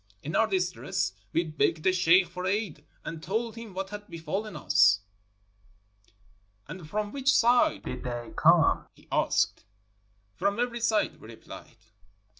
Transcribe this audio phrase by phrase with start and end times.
[0.23, 4.55] In our distress, we begged the sheikh for aid and told him what had befallen
[4.55, 5.01] us."
[6.67, 9.63] 'And from which side did they come?' he asked.
[10.33, 11.77] "'From every side,' we replied.